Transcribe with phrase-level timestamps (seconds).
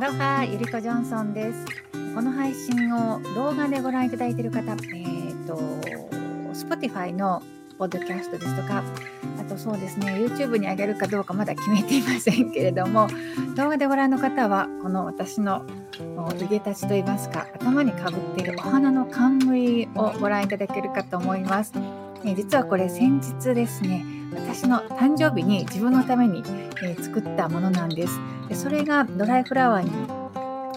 [0.00, 1.66] アロハゆりこジョンソンです。
[2.14, 5.56] この配信を動画でご覧いただいている方えっ、ー、と
[6.54, 7.42] Spotify の
[7.76, 8.82] ポッドキャストですとか
[9.38, 13.08] あとそうですね YouTube に上げるかどうかまだ決めていませんけれども
[13.56, 15.66] 動画でご覧の方はこの私の
[16.40, 21.74] いでたちといいますか頭にかぶっているお花の冠をご覧いただけるかと思います、
[22.24, 26.42] え実はこれ先日ですね私の誕生日に自分のために、
[26.82, 28.20] え、作ったものなんです。
[28.48, 29.90] でそれがドライフラワーに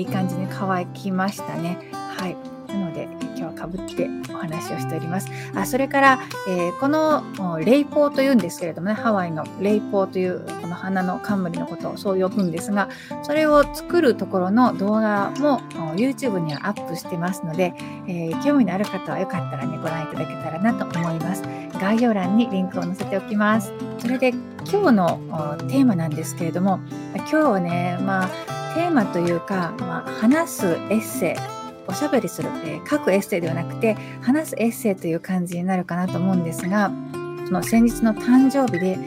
[0.00, 1.90] いい感じに乾きましたね。
[1.92, 2.36] はい。
[2.72, 4.17] なので今日はかぶって
[4.58, 12.88] 話をしておりますあそれから、えー、このレイポーというんですけれどもねハワイのレイポーというこの花の冠のことをそう呼ぶんですが
[13.22, 15.60] それを作るところの動画も
[15.96, 17.74] YouTube にはアップしてますので、
[18.06, 21.42] えー、興味のある方はよかったらねご覧いただけたらなと思います
[21.78, 23.72] 概要欄にリンクを載せておきます。
[23.98, 24.30] それで
[24.70, 25.20] 今日の
[25.68, 26.80] テーマなんですけれども、
[27.14, 28.28] 今日はね、まあ、
[28.74, 31.57] テーマというか、まあ、話すエッセイ、
[31.88, 36.92] おしゃべりする、えー、書くエッセイではなくて、話すエッセイという感じになるかなと思うんですが、
[37.46, 38.98] その先日の誕生日で、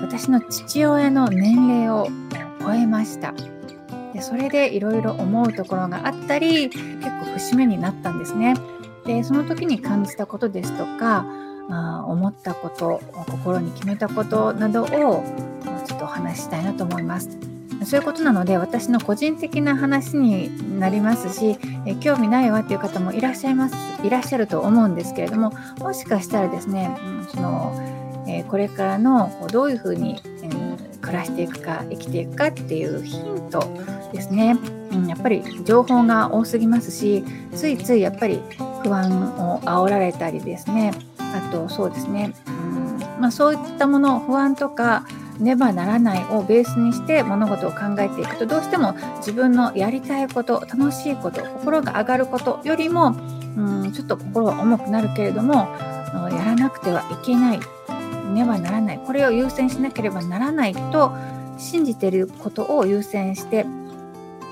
[0.00, 2.08] 私の父親の年齢を
[2.64, 3.34] 超えました。
[4.14, 6.80] でそれでいろいろ思うところがあったり、結
[7.20, 8.54] 構節目になったんですね。
[9.04, 11.26] で、その時に感じたことですとか、
[11.70, 15.24] あ思ったこと心に決めたことなどを
[15.86, 17.49] ちょっとお話ししたいなと思います。
[17.84, 33.60] そういうことなので私の個人的な話になりますしえ興味ないわっていう方もいらっしゃいますいらっしゃると思うんですけれどももしかしたらですね、うん、そのえこれからのどういうふうに、えー、暮らしていくか生きていくかっていうヒント
[34.12, 34.58] ですね、
[34.92, 38.40] うん、やっぱり情報が多すぎますしついついやっぱり
[38.82, 40.92] 不安を煽られたりですね。
[41.18, 45.06] あとそうですね、うんまあ、そういったもの不安とか
[45.40, 53.14] ねばならないをベースにして物事を考えていくとどうしても自分のやりたいこと楽しいこと心が上がることよりも、
[53.56, 55.68] うん、ちょっと心は重くなるけれども
[56.30, 57.60] やらなくてはいけない。
[58.32, 59.00] ねばならない。
[59.04, 61.12] これを優先しなければならないと
[61.58, 63.66] 信じていることを優先して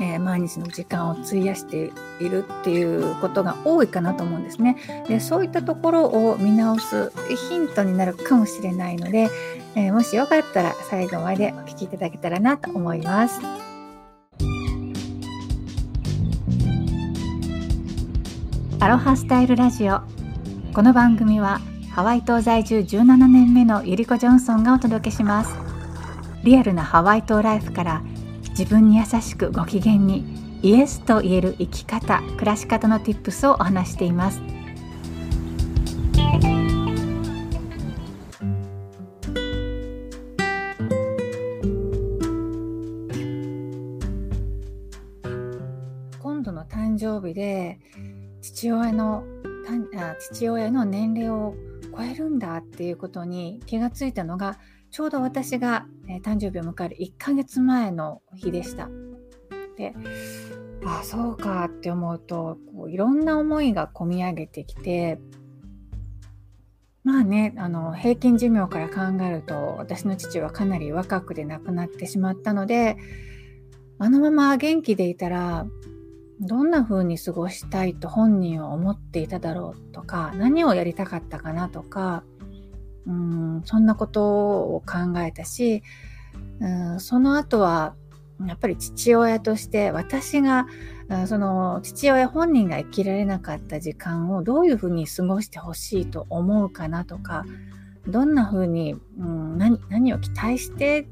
[0.00, 1.90] えー、毎日の時間を費やして
[2.20, 4.76] いるっていうことが多いかなと思うんですね。
[5.08, 7.12] でそういったところを見直す
[7.48, 9.28] ヒントになるかもしれないので、
[9.74, 13.40] えー、もしよかったら最後までお聞きいただけたらなと思います。
[18.78, 20.00] アロハスタイルラジオ
[20.74, 25.56] この番組はハワイ島在住17年目のゆりこジョンソンがお届けします
[26.44, 28.02] リアルなハワイ島ライフから
[28.58, 30.24] 自分に優しくご機嫌に
[30.62, 34.40] イエスと言える生き方暮らし方の Tips をお話しています。
[46.18, 47.78] 今度の誕生日で
[48.40, 49.22] 父親の
[50.18, 51.54] 父親の年齢を
[51.94, 54.58] 超えるんだっていうことに気がついたのが
[54.90, 58.88] ちょうど私が、えー、誕生日を迎える1ヶ月前の日でした。
[59.76, 59.94] で、
[60.84, 65.18] ああ、そうかって思うと、こういろんな思いがこみ上げてきて、
[67.06, 72.96] まあね、あの平均寿命から考えると私の父はかなり若くで亡くなってしまったので
[74.00, 75.66] あのまま元気でいたら
[76.40, 82.24] どんな風に過ごしたいと本人は思っていただろうとか何をやりたかったかなとか
[83.06, 85.82] うんそんなことを考えたし、
[86.60, 87.94] うん、その後は
[88.44, 90.66] やっぱり父親として私が
[91.26, 97.44] その父親本人が生きられなかった時間をどういうふうに過ごしてほしいと思うかなとか
[98.08, 101.06] どんなふうに、うん、何何を期待して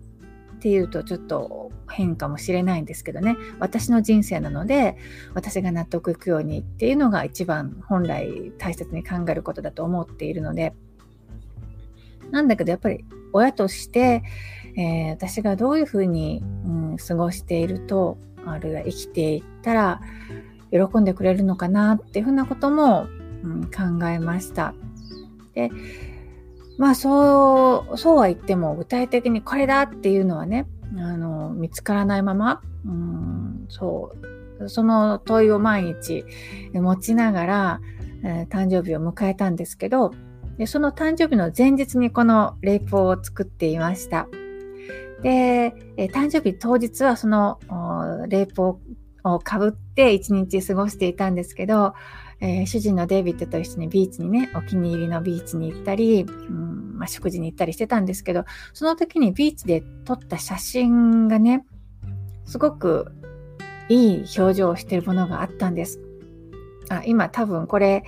[0.56, 3.36] っていうとちょっと変かもしれないんですけどね。
[3.58, 4.96] 私の人生なので
[5.34, 10.74] 私が納得いくようにっていうのが一番本来大切に考えることだと思っているので
[12.30, 14.22] なんだけどやっぱり親として、
[14.76, 20.00] えー、私がどういうふうに、うん、過ごしているとあるいは生きていったら
[20.70, 23.06] 喜んでくれるのかなっていうふうなことも、
[23.42, 24.74] うん、考えました。
[25.54, 25.70] で
[26.76, 30.66] まあそうそうは言っても具体的にこれだっていうのはね
[30.96, 34.10] あの見つからないまま、うん、そ
[34.60, 36.24] うその問いを毎日
[36.72, 37.80] 持ちながら、
[38.24, 40.12] えー、誕生日を迎えたんですけど
[40.58, 44.28] でその誕生日の前日にこのレイプを作っていました。
[45.22, 47.58] で、え誕生日当日はその
[48.28, 48.78] レイプを
[49.42, 51.94] かぶって一日過ごしていたんですけど、
[52.40, 61.64] えー、主人のデイビッドと一緒にビーチにね、お気に入りのビーチに行ったり、うんまあ、食事に行ったりしてたんですけど、その時にビーチで撮った写真がね、
[62.44, 63.12] すごく
[63.88, 66.00] いい表情をしているものがあったんです。
[66.90, 68.04] あ今多分これ、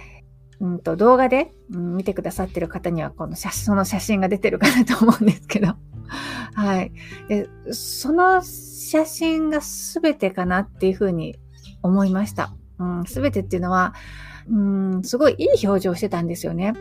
[0.61, 5.75] うんと動画で、うん、見てくださってる方にはこの写その写真が出てるかなと思うんですけど。
[6.55, 6.93] はい。
[7.29, 11.39] で、その写真が全てかなっていうふうに
[11.83, 12.55] 思いました。
[12.79, 13.95] うん、全てっていうのは、
[14.49, 16.75] うん、すごいいい表情してたんですよね。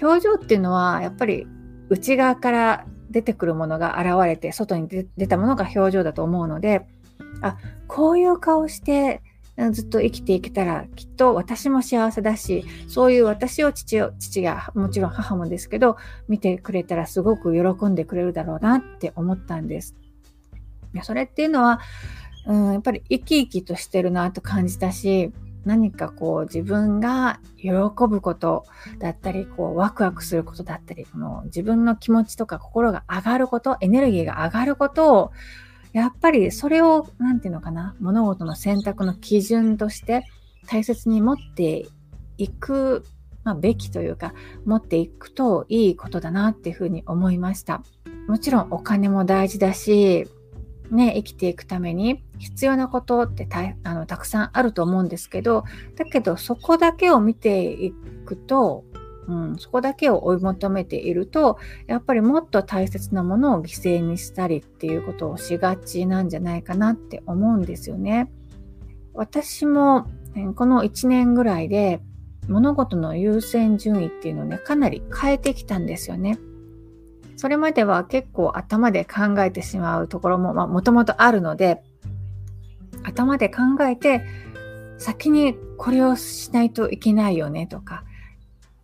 [0.00, 1.46] 表情っていうのは、やっぱり
[1.88, 6.86] 内側から出てくるものが現れて、外に出たものが表情だと思うので、
[7.42, 7.56] あ、
[7.86, 9.22] こういう顔して
[9.72, 15.96] ずっと生きていけたら、きっと私も幸せだし、そういう私を父を、父が、もちろん母もですけど、
[16.28, 19.96] 見てくれたらすごく喜んでくれるだろうなって思ったんです。
[20.94, 21.80] いやそれっていうのは、
[22.46, 25.32] うん、やっぱり生き生きとしてるなと感じたし、
[25.64, 27.70] 何かこう自分が喜
[28.08, 28.64] ぶこと
[28.98, 35.32] だったり、こうワクワクすることだったり、この自分の気持ちとか心が上がること、エネルギーが上がることを、
[35.96, 40.26] やっぱりそれを、何て言うのかな、物事の選択の基準として
[40.66, 41.86] 大切に持って
[42.36, 43.02] いく、
[43.44, 44.34] まあ、べきというか、
[44.66, 47.82] 持っていくといいことだなっていうふうに思いました。
[48.28, 50.28] もちろんお金も大事だし、
[50.90, 55.64] ね、生きていくために必要なことってたあのたくさんあると思うんですけど、
[55.94, 57.92] だけどそこだけを見てい
[58.26, 58.84] くと、
[59.28, 68.30] うん、そこだけを追い求めていると、やっぱりもっと大切なものを犠牲にしたりっていうことをしがちなんじゃないかなって思うんですよね。
[69.14, 70.06] 私も
[70.54, 72.02] この1年ぐらいで
[72.48, 76.38] 物事の優先順位っていうのをね、かなり変えてきたんですよね。
[77.36, 81.82] それまでは結構頭で考えてしまうところももともとあるので、
[83.02, 84.22] 頭で考えて、
[84.98, 88.04] 先にこれをしないといけないよねとか、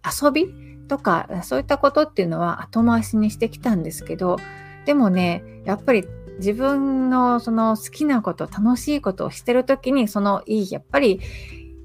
[0.04, 0.52] 遊び？
[0.88, 4.36] とか、そういったことっていうのは後回しにしてきたんですけど、
[4.84, 6.04] でもね、やっぱり
[6.38, 11.20] 自分のその好きなこと、楽しいことをしてるときに、そのいい、やっぱり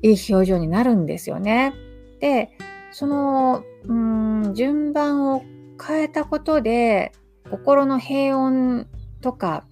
[0.01, 1.73] いい表情になるんですよね。
[2.19, 2.49] で、
[2.91, 5.43] その、うん、順番を
[5.81, 7.13] 変えたことで、
[7.49, 8.87] 心の平穏
[9.21, 9.63] とか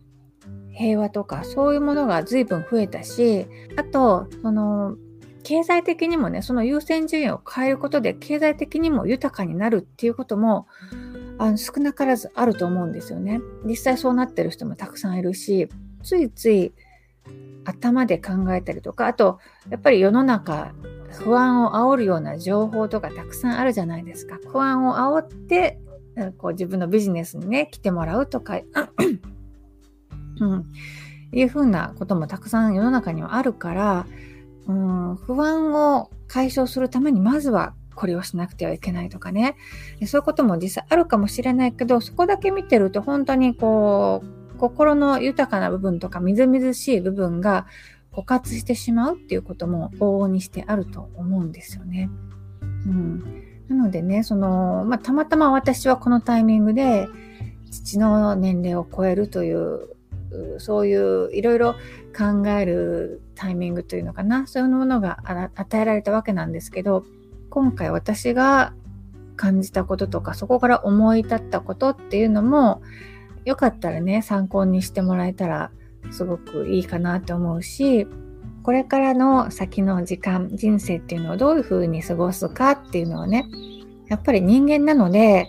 [0.71, 4.95] 平和とかそういうものが随分増えたし、あと、その、
[5.45, 10.67] 経済的にもね、その優先順位を変えることで経済的にも豊かになるっていうことも、
[11.37, 13.39] あの少なからずあると思うんですよね。
[13.63, 15.69] 実際そうなってる人もたくさんいるし、
[16.03, 16.73] ついつい
[17.63, 19.39] 頭で考えたりとか、あと、
[19.69, 20.73] やっぱり世の中、
[21.11, 24.39] 不安を煽るような情報とかたくさんあるじゃないですか。
[24.51, 25.79] 不安を煽って
[26.37, 28.59] こう自分のビジネスにね、来てもらうとか、
[30.39, 30.65] うん、
[31.31, 34.07] いうふうなこともたくさん世の中にはあるから、
[34.67, 39.55] うん、不安を解消するためにまずはこれをしなくてはいけないとかね。
[40.05, 47.67] そういうことも実際あるかもしれないけど、そこだけ見てると本当にこう、心の豊かな部分とかみずみずしい部分が
[48.11, 52.09] 枯渇してしまうっていうことも往々にしてあると思うんですよね。
[52.85, 53.43] うん。
[53.67, 57.07] なのでね、その、まあ、たまたま私はこのタイミングで、
[57.71, 59.94] 父の年齢を超えるという、
[60.59, 61.73] そういういろいろ
[62.17, 65.19] 考えるタイミングというのかな、そういうものが
[65.55, 67.03] 与えられたわけなんですけど、
[67.49, 68.73] 今回私が
[69.35, 72.81] 感じたこととか、そこから思い立ったことっていうのも、
[73.43, 75.71] よかったらね、参考にしてもらえたら
[76.11, 78.07] すごくいいかなと思うし、
[78.63, 83.45] これからの先の時間、人生っていうのをどういうふうに過ごすかっていうのはね、
[84.07, 85.47] やっぱり人間なので、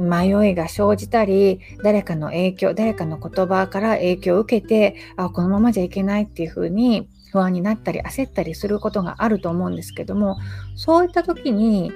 [0.00, 10.38] 迷いが生じたり、誰かの影響、誰かの言葉から影響を受けて、あ、このままじゃいけないっていうふうに不安になったり焦ったりすることがあると思うんですけども、
[10.74, 11.92] そういった時に、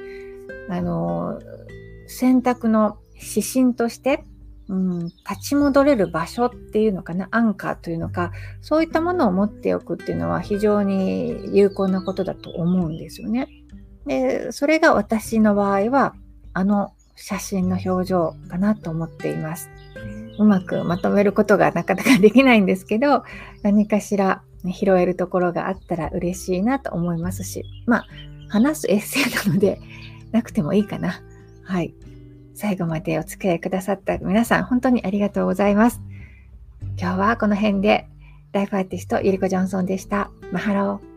[0.68, 1.40] あの、
[2.06, 4.24] 選択の指針として、
[4.68, 13.48] うん、立ち戻れる場所っていうのかな、アンカーというのか、そういったものを持っておくっていうのは非常に有効なことだと思うんですよね。
[14.06, 16.14] で、それが私の場合は、
[16.54, 19.70] あの写真の表情かなと思っています。
[20.38, 23.24] うまくまとめることがなかなかできないんですけど、
[23.62, 28.06] 何かしら拾えるところがあったら嬉しいなと思いますし、まあ、
[28.48, 29.80] 話すエッセイなので、
[30.32, 31.22] なくてもいいかな。
[31.62, 31.94] はい。
[32.54, 36.00] 最後までお付き合いくださった皆さん、本当にありがとうございます。
[36.98, 38.08] 今日はこの辺で、
[38.52, 40.30] ライフアーティスト、ゆりこジョンソンでした。
[40.52, 41.13] マハロー。